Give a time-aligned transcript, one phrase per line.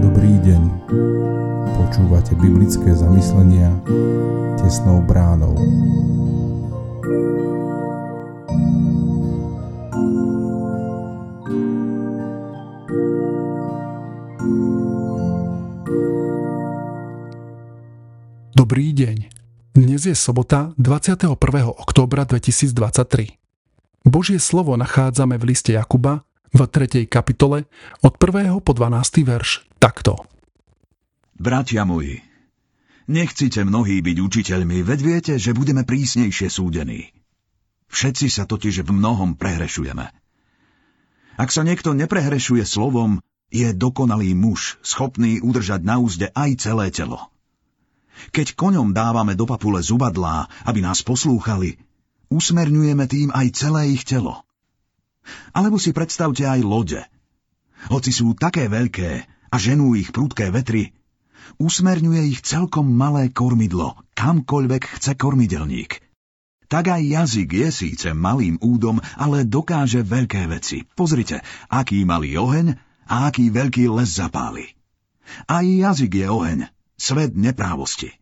[0.00, 0.62] Dobrý deň.
[1.74, 3.74] Počúvate biblické zamyslenia
[4.60, 5.58] tesnou bránou.
[18.54, 19.16] Dobrý deň.
[19.74, 21.34] Dnes je sobota 21.
[21.74, 23.39] októbra 2023.
[24.10, 27.06] Božie slovo nachádzame v liste Jakuba v 3.
[27.06, 27.70] kapitole
[28.02, 28.58] od 1.
[28.58, 29.22] po 12.
[29.22, 30.26] verš takto.
[31.38, 32.18] Bratia moji,
[33.06, 37.14] nechcite mnohí byť učiteľmi, veď viete, že budeme prísnejšie súdení.
[37.86, 40.10] Všetci sa totiž v mnohom prehrešujeme.
[41.38, 43.22] Ak sa niekto neprehrešuje slovom,
[43.54, 47.30] je dokonalý muž, schopný udržať na úzde aj celé telo.
[48.34, 51.78] Keď koňom dávame do papule zubadlá, aby nás poslúchali,
[52.30, 54.46] usmerňujeme tým aj celé ich telo.
[55.52, 57.02] Alebo si predstavte aj lode.
[57.90, 59.10] Hoci sú také veľké
[59.50, 60.94] a ženú ich prudké vetry,
[61.58, 65.98] usmerňuje ich celkom malé kormidlo, kamkoľvek chce kormidelník.
[66.70, 70.86] Tak aj jazyk je síce malým údom, ale dokáže veľké veci.
[70.86, 72.78] Pozrite, aký malý oheň
[73.10, 74.70] a aký veľký les zapáli.
[75.50, 76.58] Aj jazyk je oheň,
[76.94, 78.19] svet neprávosti.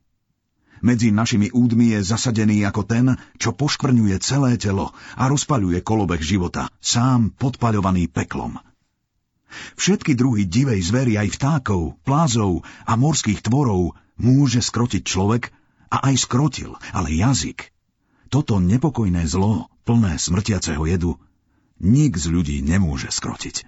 [0.79, 6.71] Medzi našimi údmi je zasadený ako ten, čo poškvrňuje celé telo a rozpaľuje kolobeh života,
[6.79, 8.63] sám podpaľovaný peklom.
[9.75, 15.51] Všetky druhy divej zvery aj vtákov, plázov a morských tvorov môže skrotiť človek
[15.89, 17.73] a aj skrotil, ale jazyk.
[18.29, 21.17] Toto nepokojné zlo, plné smrtiaceho jedu,
[21.81, 23.65] nik z ľudí nemôže skrotiť.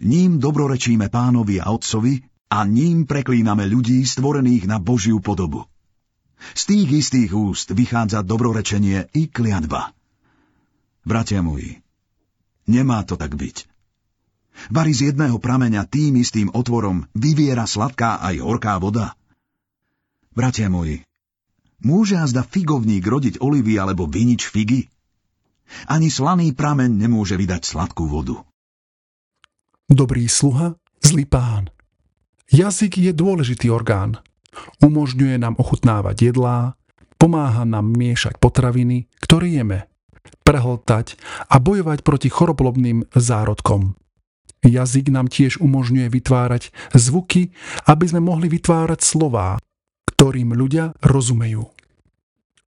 [0.00, 5.66] Ním dobrorečíme pánovi a otcovi a ním preklíname ľudí stvorených na Božiu podobu.
[6.56, 9.92] Z tých istých úst vychádza dobrorečenie i kliatba.
[11.04, 11.80] Bratia moji,
[12.68, 13.68] nemá to tak byť.
[14.68, 19.16] Bari z jedného prameňa tým istým otvorom vyviera sladká aj horká voda.
[20.36, 21.06] Bratia moji,
[21.80, 24.92] môže azda figovník rodiť olivy alebo vinič figy?
[25.86, 28.42] Ani slaný prameň nemôže vydať sladkú vodu.
[29.90, 31.70] Dobrý sluha, zlý pán.
[32.50, 34.18] Jazyk je dôležitý orgán.
[34.82, 36.74] Umožňuje nám ochutnávať jedlá,
[37.20, 39.86] pomáha nám miešať potraviny, ktoré jeme,
[40.42, 43.94] prehltať a bojovať proti choroblobným zárodkom.
[44.60, 47.56] Jazyk nám tiež umožňuje vytvárať zvuky,
[47.88, 49.56] aby sme mohli vytvárať slová,
[50.12, 51.64] ktorým ľudia rozumejú.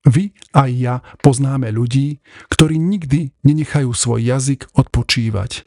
[0.03, 2.19] Vy a ja poznáme ľudí,
[2.51, 5.63] ktorí nikdy nenechajú svoj jazyk odpočívať,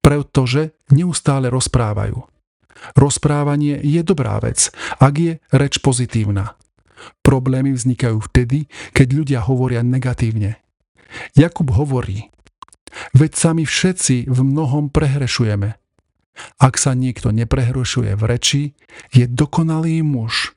[0.00, 2.33] pretože neustále rozprávajú.
[2.92, 4.68] Rozprávanie je dobrá vec,
[5.00, 6.60] ak je reč pozitívna.
[7.24, 10.60] Problémy vznikajú vtedy, keď ľudia hovoria negatívne.
[11.32, 12.28] Jakub hovorí,
[13.16, 15.76] veď sami všetci v mnohom prehrešujeme.
[16.58, 18.62] Ak sa niekto neprehrešuje v reči,
[19.14, 20.54] je dokonalý muž,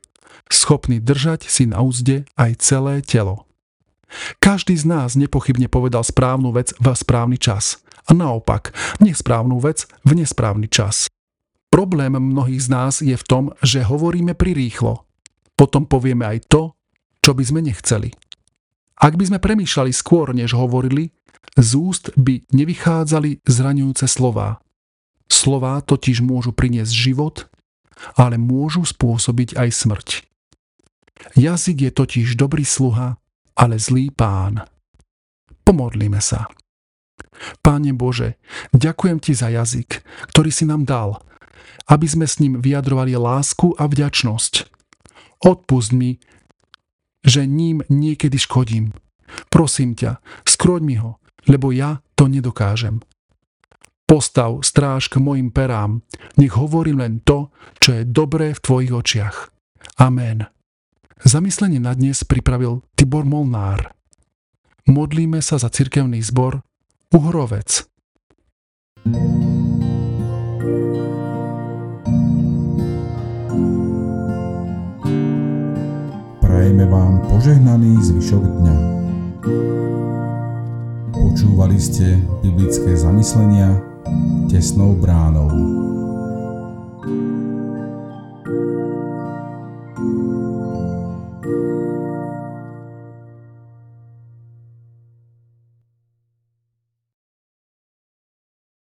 [0.50, 3.46] schopný držať si na úzde aj celé telo.
[4.40, 8.72] Každý z nás nepochybne povedal správnu vec v správny čas a naopak
[9.04, 11.12] nesprávnu vec v nesprávny čas.
[11.68, 15.04] Problém mnohých z nás je v tom, že hovoríme prirýchlo.
[15.58, 16.62] Potom povieme aj to,
[17.20, 18.14] čo by sme nechceli.
[18.98, 21.12] Ak by sme premýšľali skôr, než hovorili,
[21.58, 24.62] z úst by nevychádzali zraňujúce slová.
[25.28, 27.52] Slová totiž môžu priniesť život,
[28.16, 30.08] ale môžu spôsobiť aj smrť.
[31.36, 33.18] Jazyk je totiž dobrý sluha,
[33.58, 34.64] ale zlý pán.
[35.66, 36.48] Pomodlíme sa.
[37.60, 38.38] Páne Bože,
[38.72, 40.02] ďakujem Ti za jazyk,
[40.32, 41.27] ktorý si nám dal
[41.88, 44.54] aby sme s ním vyjadrovali lásku a vďačnosť.
[45.44, 46.20] Odpust mi,
[47.24, 48.96] že ním niekedy škodím.
[49.52, 53.04] Prosím ťa, skroď mi ho, lebo ja to nedokážem.
[54.08, 56.00] Postav stráž k mojim perám,
[56.40, 57.52] nech hovorím len to,
[57.84, 59.52] čo je dobré v tvojich očiach.
[60.00, 60.48] Amen.
[61.28, 63.92] Zamyslenie na dnes pripravil Tibor Molnár.
[64.88, 66.64] Modlíme sa za cirkevný zbor
[67.12, 67.84] Uhrovec.
[69.04, 69.57] Prajeme vám
[77.28, 78.78] požehnaný zvyšok dňa.
[81.12, 83.78] Počúvali ste biblické zamyslenia
[84.48, 85.52] tesnou bránou.